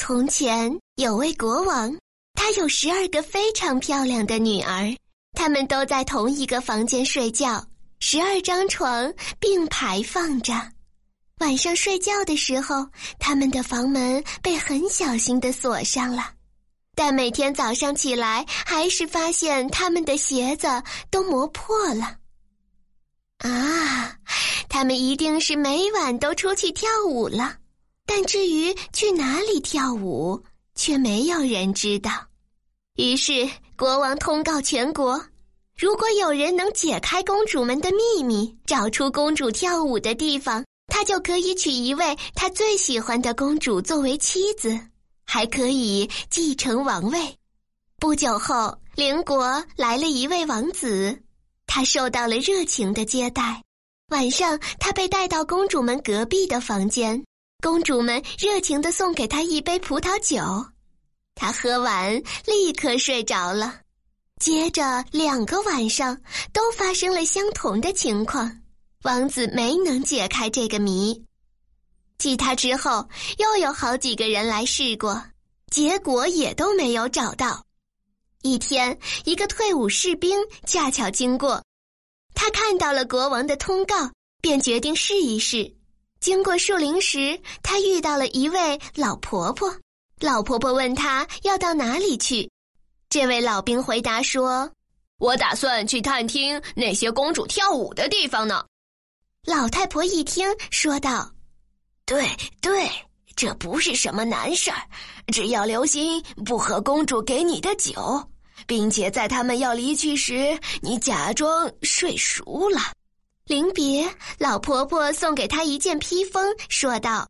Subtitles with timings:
[0.00, 1.92] 从前有位国王，
[2.34, 4.94] 他有十二个非常漂亮的女儿，
[5.32, 7.66] 她们都在同一个房间睡觉，
[7.98, 10.54] 十二张床并排放着。
[11.40, 12.86] 晚上睡觉的时候，
[13.18, 16.30] 他们的房门被很小心的锁上了，
[16.94, 20.68] 但每天早上起来，还是发现他们的鞋子
[21.10, 22.18] 都磨破了。
[23.38, 24.16] 啊，
[24.68, 27.57] 他们一定是每晚都出去跳舞了。
[28.08, 30.42] 但至于去哪里跳舞，
[30.74, 32.10] 却没有人知道。
[32.96, 35.22] 于是国王通告全国：
[35.76, 44.80] 如果有人能解开公主们的秘密，找出公主跳舞的地方，他就可以娶一位他最喜欢的公主作为妻子，
[45.26, 47.36] 还可以继承王位。
[47.98, 51.22] 不久后，邻国来了一位王子，
[51.66, 53.62] 他受到了热情的接待。
[54.10, 57.22] 晚上，他被带到公主们隔壁的房间。
[57.60, 60.64] 公主们热情的送给他一杯葡萄酒，
[61.34, 62.14] 他喝完
[62.46, 63.80] 立刻睡着了。
[64.38, 66.16] 接着两个晚上
[66.52, 68.60] 都发生了相同的情况，
[69.02, 71.20] 王子没能解开这个谜。
[72.16, 75.20] 继他之后，又有好几个人来试过，
[75.68, 77.64] 结果也都没有找到。
[78.42, 81.60] 一天，一个退伍士兵恰巧经过，
[82.34, 85.77] 他看到了国王的通告，便决定试一试。
[86.20, 89.72] 经过树林时，他遇到了一位老婆婆。
[90.20, 92.50] 老婆婆问他要到哪里去，
[93.08, 94.68] 这位老兵回答说
[95.18, 98.64] ：“我打算去探听那些公主跳舞的地方呢。”
[99.46, 101.30] 老太婆一听，说道
[102.04, 102.28] ：“对
[102.60, 102.90] 对，
[103.36, 104.82] 这不是什么难事儿，
[105.28, 108.28] 只要留心不喝公主给你的酒，
[108.66, 112.80] 并且在他们要离去时，你假装睡熟了。”
[113.48, 114.06] 临别，
[114.38, 117.26] 老婆婆送给她一件披风，说道：“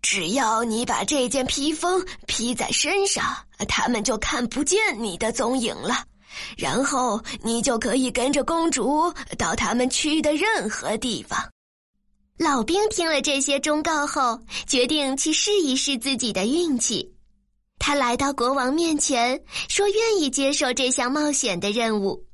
[0.00, 3.36] 只要你把这件披风披在身上，
[3.68, 6.04] 他们就看不见你的踪影了。
[6.56, 11.36] 然后你就可以跟着公主到他们去的任何地方。”
[12.38, 17.12] 老兵听了这些忠告后，决定去试一试自己的运气。
[17.80, 22.24] 他来到国王面前，说愿意接受这项冒险的任务，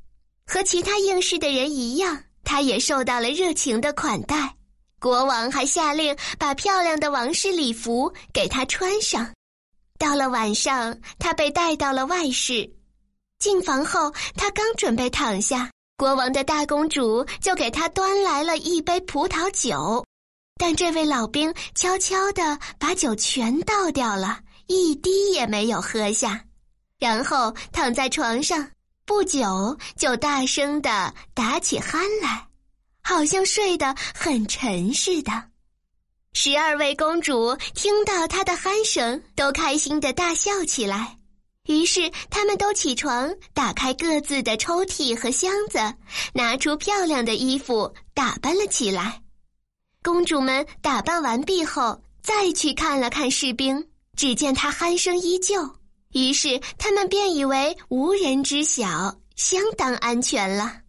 [0.44, 2.24] 和其他应试的人一样。
[2.44, 4.54] 他也受到了热情的款待，
[5.00, 9.32] 国王还下令把漂亮的王室礼服给他穿上。
[9.98, 12.69] 到了晚上，他被带到了外室。
[13.38, 20.04] 进房后，他刚准备躺下，国王的大公主就给他端来了一杯葡萄酒，
[20.58, 26.44] 但这位老兵悄悄地把酒全倒掉了，一滴也没有喝下，
[26.98, 28.69] 然后躺在床上。
[29.14, 32.46] 不久就大声的打起鼾来，
[33.02, 35.30] 好像睡得很沉似的。
[36.32, 41.18] 十二位公主听到他的鼾声，都开心的大笑起来。
[41.66, 45.78] 于是，他们都起床，打开各自的抽屉和箱子，
[46.32, 49.20] 拿出漂亮的衣服打扮了起来。
[50.02, 53.86] 公主们打扮完毕后，再去看了看士兵，
[54.16, 55.76] 只见他鼾声依旧。
[56.12, 60.80] 于是他们便以为无人知晓，相当安全了。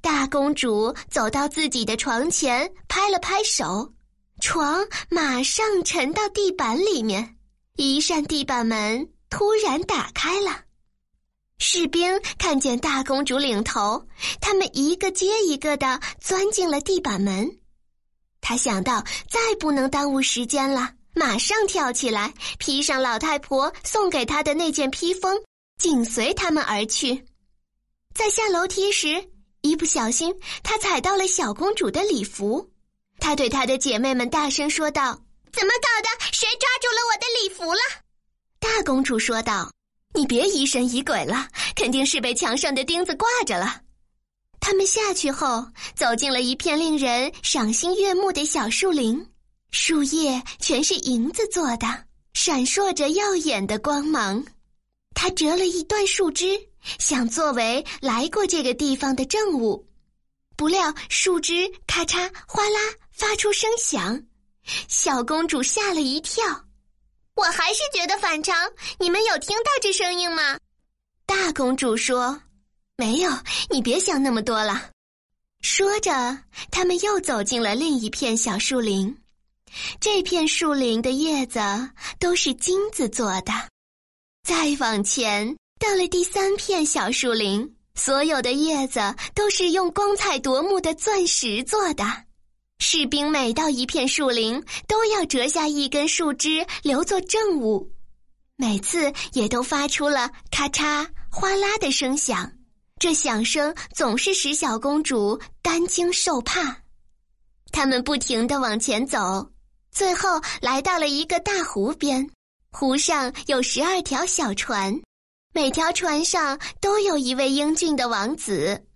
[0.00, 3.92] 大公主走到自己的床前，拍了拍手，
[4.40, 7.36] 床马上沉到地板里面。
[7.76, 10.64] 一扇地板门突然打开了，
[11.58, 14.06] 士兵看见大公主领头，
[14.40, 17.58] 他们一个接一个的钻进了地板门。
[18.40, 19.00] 他想到
[19.30, 20.92] 再不能耽误时间了。
[21.14, 25.42] 马上跳起来，披上老太婆送给他的那件披风，
[25.78, 27.24] 紧随他们而去。
[28.14, 29.30] 在下楼梯时，
[29.60, 32.70] 一不小心，他踩到了小公主的礼服。
[33.20, 35.12] 他对他的姐妹们大声说道
[35.52, 36.08] ：“怎么搞的？
[36.32, 37.80] 谁抓住了我的礼服了？”
[38.58, 39.70] 大公主说道
[40.14, 43.80] ：“你别疑神疑鬼了，肯定是被墙上的钉子挂着了。”
[44.60, 49.31] 他们下去后，走进了一片令人赏心悦目的小树林。
[49.72, 54.44] 树叶全是银子做的，闪烁着耀眼的光芒。
[55.14, 56.60] 他折了一段树枝，
[56.98, 59.88] 想作为来过这个地方的证物。
[60.56, 62.78] 不料树枝咔嚓哗啦
[63.12, 64.22] 发出声响，
[64.88, 66.44] 小公主吓了一跳。
[67.34, 68.54] 我还是觉得反常。
[68.98, 70.58] 你们有听到这声音吗？
[71.24, 72.42] 大公主说
[72.96, 73.30] ：“没有，
[73.70, 74.90] 你别想那么多了。”
[75.62, 76.38] 说着，
[76.70, 79.16] 他们又走进了另一片小树林。
[80.00, 81.60] 这片树林的叶子
[82.18, 83.52] 都是金子做的。
[84.46, 89.00] 再往前，到了第三片小树林，所有的叶子
[89.34, 92.04] 都是用光彩夺目的钻石做的。
[92.78, 97.92] 士兵每到一片树林，都要折下一根树枝留作证物。
[98.56, 102.52] 每次也都发出了咔嚓、哗啦的声响。
[102.98, 106.76] 这响声总是使小公主担惊受怕。
[107.72, 109.51] 他们不停地往前走，
[109.92, 112.28] 最后来到了一个大湖边。
[112.70, 114.98] 湖上有十二条小船，
[115.52, 118.86] 每条船上都有一位英俊的王子。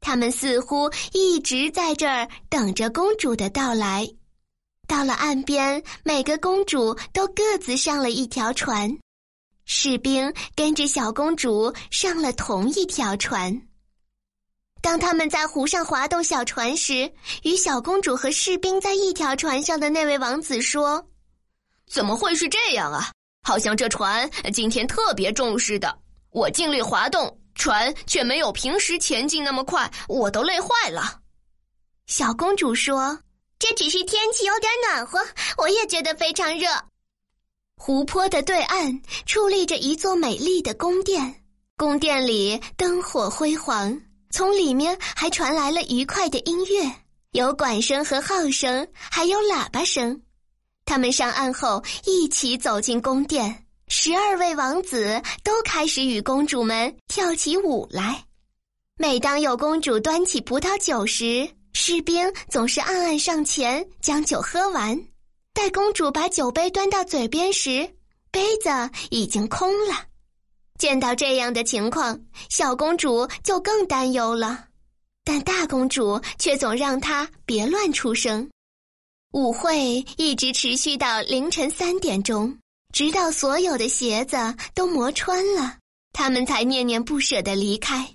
[0.00, 4.08] 他们似乎一直在这儿等着公主的到来。
[4.86, 8.96] 到了岸边，每个公主都各自上了一条船。
[9.64, 13.66] 士兵跟着小公主上了同一条船。
[14.84, 17.10] 当他们在湖上划动小船时，
[17.42, 21.02] 与小公主和士兵在一条船上的那位王子说
[21.90, 23.10] ：“怎么会是这样啊？
[23.44, 25.98] 好像这船今天特别重似的。
[26.32, 31.18] 我尽力划动，船却没有平时前进那么快，我都累坏了。”
[32.06, 33.18] 小公主说
[33.58, 35.18] ：“这只是天气有点暖和，
[35.56, 36.68] 我也觉得非常热。”
[37.80, 41.42] 湖泊的对岸矗立着一座美丽的宫殿，
[41.78, 43.98] 宫殿里灯火辉煌，
[44.34, 46.92] 从里面还传来了愉快的音乐，
[47.30, 50.20] 有管声和号声，还有喇叭声。
[50.84, 58.24] 他们上岸后一起走进宫殿，十二位王子都开始与公主们跳起舞来。
[58.98, 65.00] 每当有公主端起葡萄酒时，士兵总是暗暗上前将酒喝完。
[65.52, 67.88] 待公主把酒杯端到嘴边时，
[68.32, 68.68] 杯子
[69.10, 69.94] 已经空了。
[70.78, 74.66] 见到这样的情况，小公主就更担忧了，
[75.24, 78.48] 但大公主却总让她别乱出声。
[79.32, 82.56] 舞会一直持续到凌晨三点钟，
[82.92, 84.36] 直到所有的鞋子
[84.74, 85.78] 都磨穿了，
[86.12, 88.14] 他们才念念不舍地离开。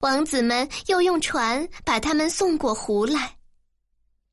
[0.00, 3.36] 王子们又用船把他们送过湖来。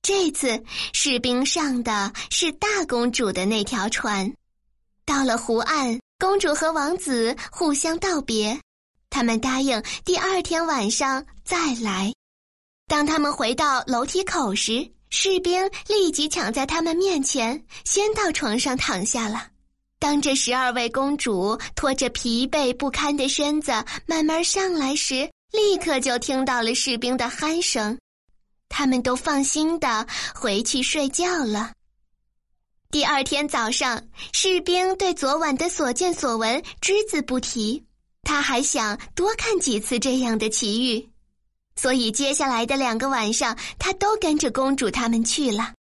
[0.02, 0.63] 这次
[0.94, 4.31] 士兵上的是大公主的那条船，
[5.04, 8.60] 到了湖岸，公主和王子互相道别，
[9.12, 12.12] 他们答应第二天晚上再来。
[12.88, 19.50] 当他们回到楼梯口时，士兵立即抢在他们面前，先到床上躺下了。
[20.00, 23.71] 当这十二位公主拖着疲惫不堪的身子
[24.07, 27.95] 慢慢上来时，立刻就听到了士兵的鼾声。
[28.68, 31.71] 他们都放心的回去睡觉了。
[32.95, 34.01] 第二天早上，
[34.31, 37.83] 士兵对昨晚的所见所闻只字不提，
[38.21, 41.09] 他还想多看几次这样的奇遇，
[41.75, 45.74] 所以接下来的两个晚上，他都跟着公主他们去了。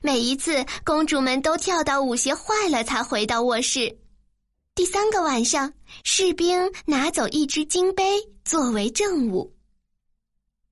[0.00, 3.94] 每一次，公主们都跳到舞鞋坏了才回到卧室。
[4.74, 5.70] 第三个晚上，
[6.04, 8.14] 士兵拿走一只金杯
[8.46, 9.54] 作为证物。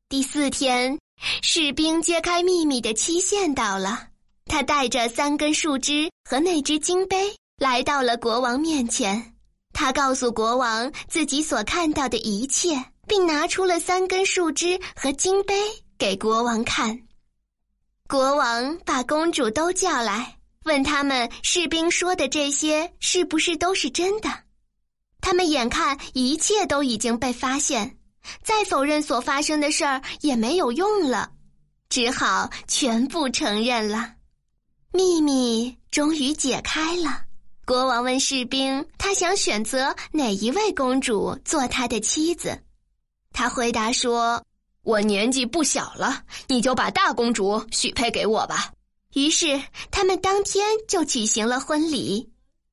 [0.08, 0.98] 第四天。
[1.42, 4.08] 士兵揭开秘密的期限到了，
[4.46, 9.34] 他带着三根树枝和那只金杯来到了国王面前。
[9.72, 15.54] 他告诉国王自己所看到的一切，并拿出了三根树枝和金杯
[15.98, 17.00] 给国王看。
[18.08, 24.30] 国王把公主都叫来，问他们士兵说的这些是不是都是真的。
[25.20, 27.98] 他们眼看一切都已经被发现。
[28.42, 31.30] 再否认所发生的事儿也没有用了，
[31.90, 34.13] 只好全部承认了。
[34.96, 37.22] 秘密终于解开了。
[37.66, 42.62] 国王问士兵：“他想选择哪一位公主做他的妻子？”
[43.34, 44.40] 他回答说
[44.84, 48.70] ：“我年纪不小了，你就把大公主许配给我吧。”
[49.14, 49.60] 于是
[49.90, 52.30] 他们当天就举行了婚礼。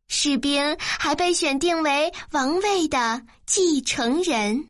[0.07, 4.67] 士兵还被选定为王位的继承人。